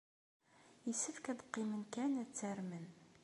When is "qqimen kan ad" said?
1.45-2.27